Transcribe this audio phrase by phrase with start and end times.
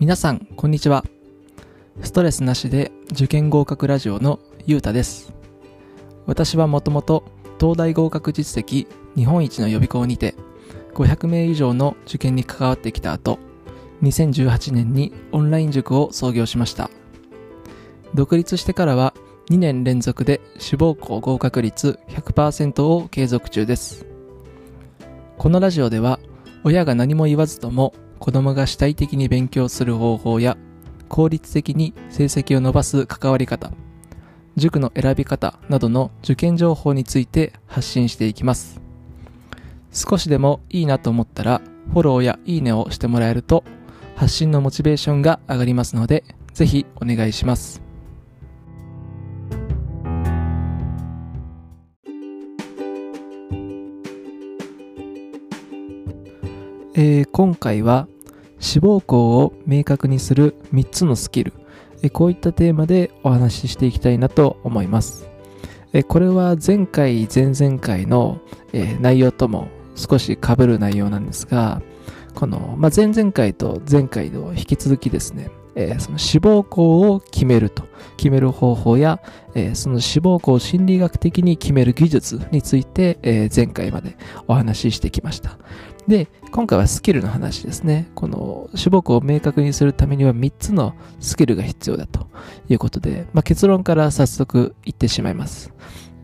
[0.00, 1.04] 皆さん、こんにちは。
[2.00, 5.34] ストレスなしで受験合格ラジオのゆうたです。
[6.24, 7.22] 私はもともと
[7.60, 10.34] 東大合格実績日本一の予備校にて
[10.94, 13.38] 500名以上の受験に関わってきた後、
[14.00, 16.88] 2018年にオンライン塾を創業しました。
[18.14, 19.12] 独立してからは
[19.50, 24.06] 2年連続で志望校合格率100%を継続中です。
[25.36, 26.20] このラジオでは
[26.64, 30.56] 親が何も言わずとも子供が主体的に勉強する方法や
[31.08, 33.72] 効率的に成績を伸ばす関わり方、
[34.56, 38.80] 塾の選び方などの受験情報について発信していきます。
[39.90, 43.64] 少しでもいいなと思ったらフォローやいいねをしてもらえると
[44.14, 47.82] 発信のモチベーションが上がりますのでぜひお願いします。
[56.94, 58.08] えー今回は
[58.60, 61.52] 志望校を明確にする3つのスキル、
[62.12, 65.28] こういったテーマでお話ししていきたいなと思います。
[66.06, 68.40] これは前回、前々回の、
[69.00, 71.82] 内容とも少し被る内容なんですが、
[72.34, 77.84] この、まあ、前々回と前回の引き続きですね、えーその志望校を決めると、
[78.16, 79.20] 決める方法や、
[79.54, 84.16] えその志望校を心理学的に決める技術について、え前回まで
[84.46, 85.58] お話ししてきました。
[86.10, 88.10] で、今回はスキルの話ですね。
[88.16, 92.26] この志望校を明確にするためには3つのスキルが必要だと
[92.68, 95.72] いうことで、まあ、結論から早速言ってしまいます。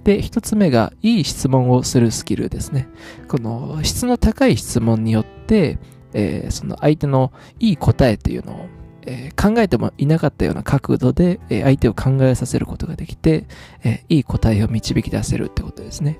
[0.03, 2.89] で、1つ目がいい質問をするスキルですね。
[3.29, 5.79] この質の高い質問によって、
[6.14, 8.67] えーその相手のいい答えというのを、
[9.03, 13.45] えー考えてもいなかったような角度で、えー相手を考えさせることができて、
[13.84, 16.19] えーいい答えを導き出せるってことですね。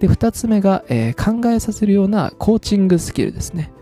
[0.00, 3.72] で、二つ目が、えー考えさせるようなコーチングスキルですね。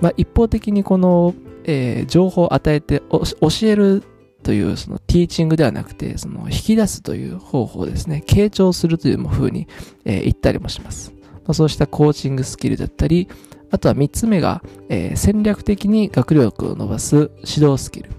[0.00, 3.22] まあ、一方的にこの、えー情報を与えて教
[3.62, 4.02] える
[4.42, 8.22] というそのティーチングではなくて、その引き出すという方法ですね。
[8.26, 9.66] 傾聴するという風に、
[10.04, 11.12] えー言ったりもします。
[11.44, 13.28] まあ、そうしたコーチングスキルだったり、
[13.72, 18.10] あとは三つ目が、えー戦略的に学力を伸ばす指導スキル。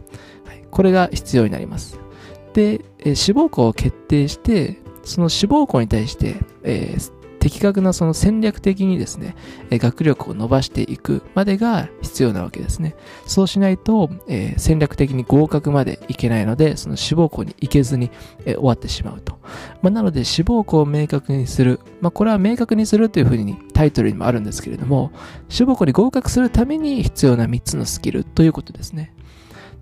[0.45, 1.97] はい、これが必要になります。
[2.53, 9.35] で、えー志望校を決定して、その志望校に対して、えー的確なその戦略的にですね、
[9.71, 12.95] え学力を伸ばしていくまでが必要なわけですね。
[13.25, 18.11] そうしないと、えー戦略的に合格までいけないので、その志望校に行けずに、
[18.45, 19.39] えー終わってしまうと。
[19.81, 21.79] まあ、なので、志望校を明確にする。
[21.99, 25.11] まあ、これは明確にするというふうにタイトルにもあるんですけれども、
[25.49, 29.15] 志望校に合格するために必要な3つのスキルということですね。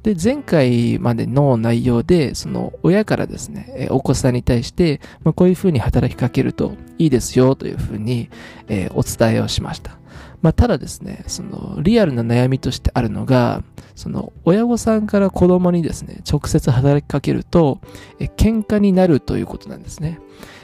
[0.03, 8.29] で、前回までの内容で、その親からですね、お子さんに対して、まあ、こういうふうに働きかけるといいですよというふうに、
[8.67, 9.99] えーお伝えをしました。
[10.41, 13.61] まあ、ただですね、そのリアルな悩みとしてあるのが、
[13.95, 17.79] その親御さんから子供にですね、直接働きかけると、
[18.19, 20.19] え喧嘩になるということなんですね。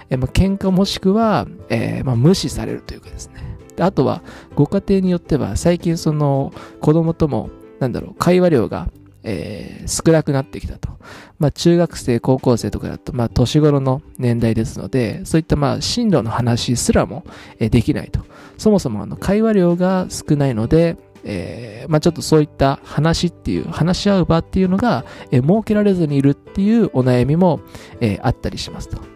[0.09, 3.57] えまあ、喧嘩もしくは、えーまあ、無視されるというかですね。
[3.79, 4.23] あとは、
[4.55, 8.89] ご家庭によっては、最近その子供とも、なんだろう、会話量が
[9.25, 10.89] えー少なくなってきたと。
[11.37, 17.23] まあ、中学生、高校生とかだと、まあ、年頃の年代ですので、そういった、まあ、進路の話すらも、
[17.59, 18.21] えーできないと。
[18.57, 27.59] そもそも、あの、会話量が少ないので、えーまあ、ちょっとそういった話っていう、話し合う場っていうのが、え設けられずにいるっていうお悩みも、
[27.99, 29.14] えあったりしますと。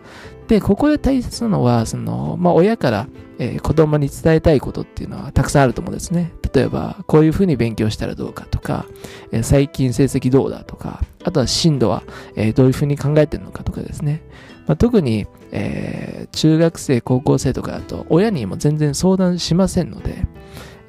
[0.49, 6.33] で、ここで大切なのは、その、まあ、親から、えー子供に伝えたいことっていうのはたくさんあると思うんですね。
[6.53, 8.85] 例えば、こういうふうに勉強したらどうかとか、
[9.31, 12.03] えー最近成績どうだとか、あとは進路は、
[12.35, 14.23] えーどういうふうに考えてるのかとかですね。
[14.65, 20.25] まあ、特に、えー中学生、高校生とかだと、親にも全然相談しませんので、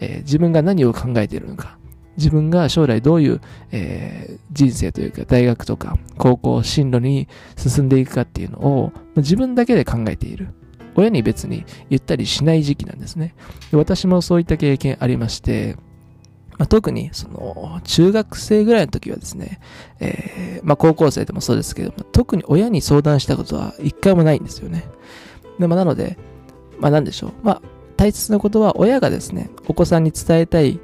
[0.01, 1.77] えー自分が何を考えているのか、
[2.21, 3.41] 自分が将来どういう、
[3.73, 10.49] えー人生というか大学とか高校進路に進んでいくかっていうのを自分だけで考えている。
[10.97, 13.35] 親に別に言ったりしない時期なんですね。
[13.71, 15.77] で私もそういった経験ありまして、
[16.59, 19.61] まあ、特にその中学生ぐらいの時はですね、
[20.01, 24.85] えーまあ、高校生でもそうですけども、特に親に相談したことは一回もないんですよね。
[25.61, 26.19] でまあ、なので、
[26.81, 27.33] まあ、なんでしょう。
[27.45, 27.63] まあ、
[27.97, 30.81] 大切なことは親がですね、お子さんに伝えたい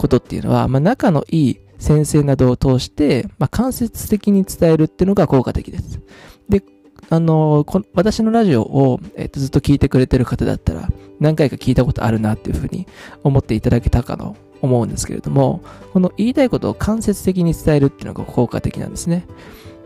[0.00, 6.00] ことっていうのは、まあ、仲のいい先生などを通して、まあ、間接的に伝えるっていうのが効果的です。
[6.48, 6.62] で、
[7.10, 10.88] あのこ私のラジオを、えっとずっと聞いてくれてる方だったら、
[11.18, 12.86] 何回か聞いたことあるなっていうふうに
[13.22, 15.62] 思っていただけたかと思うんですけれども、
[15.92, 19.26] この言いたいことを間接的に伝えるっていうのが効果的なんですね。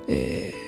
[0.06, 0.63] えー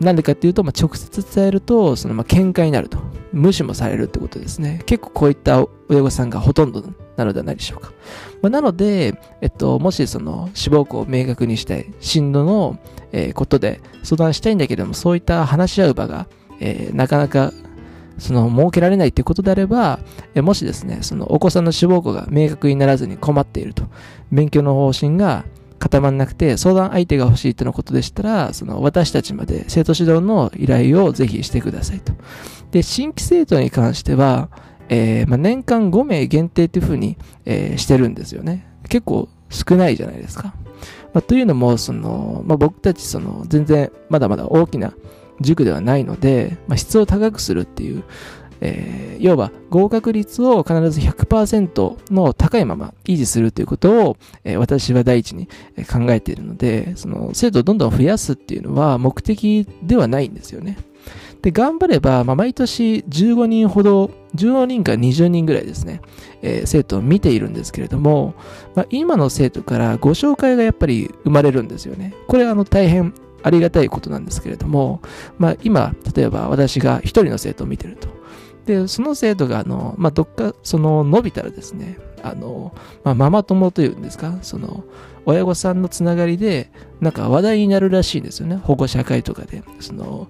[0.00, 2.98] なんでかっていうと、まあ、直接伝えると、そのまあ喧嘩になると。
[3.32, 4.82] 無視もされるってことですね。
[4.86, 6.82] 結構こういった親御さんがほとんど
[7.16, 7.92] なのではないでしょうか。
[8.40, 12.78] まあ、なので、えっと、もしその志望校を明確にしたい、進路の、
[13.12, 16.28] えー、ことで相談したいんだけども、そういった話し合う場が、
[16.60, 17.52] えー、なかなか
[18.18, 20.00] その設けられないということであれば、
[20.34, 23.84] えもしですね、そのお子さんの志望校が明確にならずに困っていると、
[24.32, 25.44] 勉強の方針が
[25.86, 32.12] 固まらなくて相談相手が欲しいとのことでしたら、その私たちまで生徒指導の依頼をぜひしてくださいと。
[32.72, 34.50] で、新規生徒に関しては、
[34.88, 38.66] えー、まあ、年間5名限定というふうに、えー、してるんですよね。
[38.88, 40.54] 結構少ないじゃないですか。
[41.12, 44.92] まあ、というのも、その、まあ、僕たち、その、全然、まだまだ大きな
[45.40, 48.04] 塾ではないので、まあ、質を高くするっていう、
[48.60, 55.46] えー、要は合格率を必ず100%の高いまま維持するということを、えー、私は第一に
[55.90, 60.78] 考えているので、その生徒をどんどん増やすっていうのは目的ではないんですよね。
[61.42, 66.00] で、頑張れば、まあ、毎年15人ほど、15人から20人ぐらいですね、
[66.42, 68.34] えー、生徒を見ているんですけれども、
[68.74, 72.14] まあ、今の生徒からご紹介がやっぱり生まれるんですよね。
[72.26, 73.14] これはあの大変
[73.44, 75.00] ありがたいことなんですけれども、
[75.38, 78.08] まあ、今、例えば私が一人の生徒を見てると。
[78.66, 82.74] で、その生徒が、あの、まあ、どっか、その、伸びたらですね、あの、
[83.04, 84.84] まあ、ママ友というんですか、その、
[85.24, 86.70] 親御さんのつながりで、
[87.00, 88.56] なんか話題になるらしいんですよね。
[88.56, 89.62] 保護者会とかで。
[89.80, 90.28] その、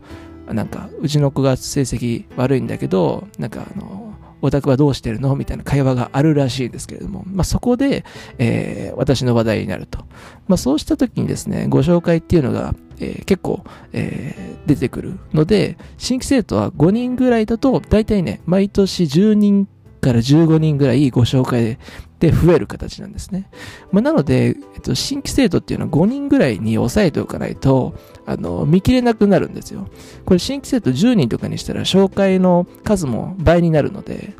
[0.49, 5.35] なんか、うちの子が成績悪いんだけど、なんか、あの、オタクはどうしてるの？
[5.35, 8.05] みたいな会話があるらしいですけれども、まあ、そこで、
[8.39, 10.01] えー、私の話題になると。
[10.47, 19.69] まあ、そうした時にですね、ご紹介っていうのが、えー、結構、えー、出てくるので、新規生徒は5人ぐらいだと、大体ね、毎年10人
[20.01, 21.79] から15人ぐらいご紹介
[22.21, 23.51] で増える形なんですね。
[23.93, 27.95] まあ、なので、えっと、新規生徒っていうのは5人ぐらいに抑えておかないと、
[28.25, 29.89] あの、見切れなくなるんですよ。
[30.25, 34.35] これ新規生徒10人とかにしたら紹介の数も倍になるので、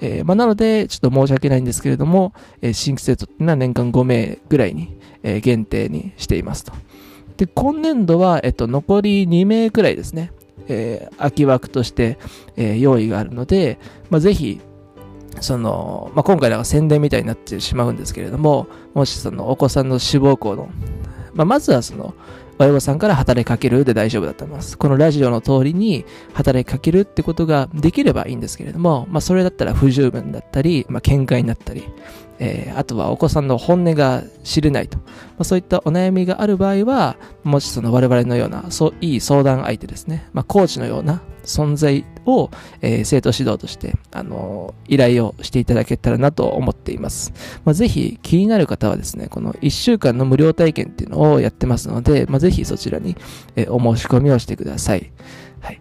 [0.00, 6.72] えー、まあ、なので、ちょっと申し訳ないんですけれども、えー、新規生徒っていうのは年間5名ぐらいに、えー、限定にしていますと。
[7.36, 10.32] で、今年度は、えっと、残り2名くらいですね、
[10.68, 12.18] えー、空き枠として、
[12.56, 13.78] えー、用意があるので、
[14.10, 14.60] まあ、ぜひ、
[15.40, 20.68] その、まあ、今回は宣伝みたいになってしまうんですけれども、もしそのお子さんの志望校の、
[21.34, 22.14] まあ、まずはその、
[22.58, 24.78] 親御さんから働きかけるで大丈夫だと思います。
[24.78, 31.84] このラジオの通りに働きかけるってことができればいいんですけれども、まあそれだったら不十分だったり、まあ見解になったり、
[32.38, 34.98] えー、あとはお子さんの本音が知れないと。
[34.98, 35.04] ま
[35.40, 40.28] あ、そういったお悩みがある場合は、もしその我々のような、そう、いい相談相手ですね。
[40.32, 42.50] まあ、コーチのような存在を、
[42.82, 47.32] えー、生徒指導として、あのー、依頼をしていただけたらなと思っています。
[47.64, 53.16] まあ、ぜひ気になる方はですね、この1週間の無料体験っていうのをやってますので、まあ、ぜひそちらに、
[53.56, 55.12] えー、お申し込みをしてください。
[55.60, 55.80] はい。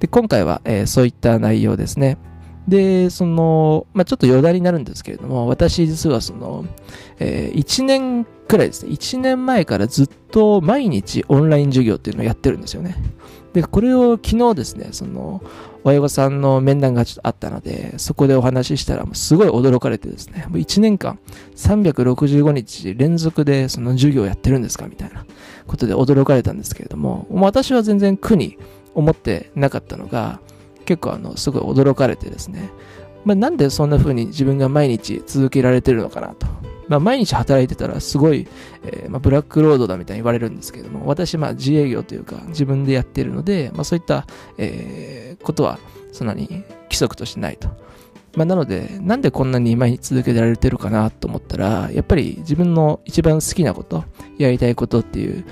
[0.00, 2.18] で、今回は、えー、そういった内容ですね。
[2.68, 6.64] で、その、まあ、ちょっと余談になるんですけれども、私実はその、
[7.18, 12.96] えー、1年くらいですね、1年前からずっと毎日オンライン授業っていうのをやってるんですよね。
[13.52, 15.42] で、これを昨日ですね、その、
[15.84, 21.18] 親御さんの面談がちょっとあったので、そこでお話ししたら、すごい驚かれてですね、もう1年間、
[21.56, 25.24] 365日連続でその授業をやってるんですかみたいな
[25.66, 28.58] ことで驚かれたんですけれども、私は全然苦に
[28.94, 30.40] 思ってなかったのが、
[30.84, 32.70] 結構あの、すごい驚かれてですね、
[33.24, 36.46] まあ、なんでそんな風に自分が毎日続けられてるのかなと。
[36.88, 38.46] まあ、毎日働いてたらすごい、
[38.84, 44.26] えー、まあ、ブラックロードだみたいに言われるんですけども、私、まあ、自営業というか、自分でやってるので、まあ、そういった、
[44.58, 45.78] えー、ことは、
[46.12, 46.46] そんなに
[46.84, 47.68] 規則としてないと。
[48.36, 54.04] まあ、なので、なんでこんなに毎日続けられてるかなと思ったら、やっぱり自分の一番好きなこと、
[54.36, 55.44] やりたいことっていう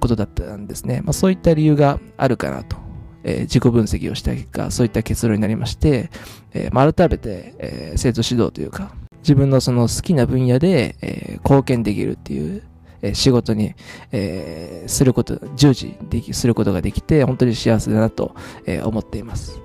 [0.00, 1.00] ことだったんですね。
[1.02, 2.83] まあ、そういった理由があるかなと
[3.24, 6.10] えー、自己分析をした結果、そういった結論になりまして、
[6.52, 12.62] えー、改めて、えー、生徒指導というか、自分のその好きな分野で、え貢献できるっていう、
[13.00, 13.74] え仕事に、
[14.12, 18.34] えすること、従事でき、することができて、本当に幸せだなと、
[18.66, 19.58] え思っています。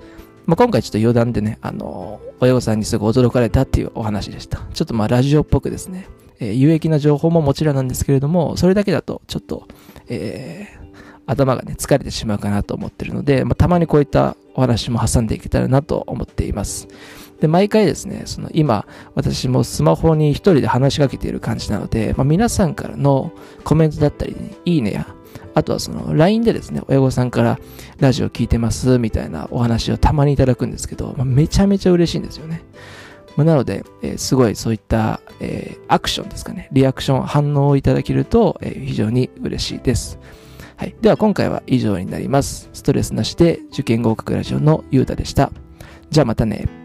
[0.45, 4.65] まあ、今回ちょっと余談でね、あの親御さんにすごい驚かれたっていうお話でした。
[4.73, 6.07] ちょっとまあラジオっぽくですね、
[6.39, 9.67] え有益な情報ももちろんなんですけれども、それだけだとちょっと、
[10.07, 10.67] え
[11.29, 16.87] 頭がね、疲れてしまうかなと思ってるので、まあ、たまにこういったお話も挟んでいけたらなと思っています。
[17.39, 23.31] で、毎回ですね、その今、私もスマホに一人で話しかけている感じなので、まあ、皆さんからの
[23.63, 25.07] コメントだったり、ね、いいねや、
[25.53, 27.59] あとはその LINE でですね、親御さんから
[27.99, 32.63] ラジオ聞いてますみたいなお話をたまにいただくんですけど、まあ、めちゃめちゃ嬉しいんですよね。
[33.37, 40.19] まあ、なので、えー、すごいそういった、えー、アクションですかね、リアクション、反応をいただけると、えー、非常に嬉しいです。
[40.79, 40.95] はい。
[41.01, 42.69] では今回は以上になります。
[42.71, 45.51] ストレスなしで受験合格ラジオのゆうたでした。
[46.09, 46.78] じゃあまたね。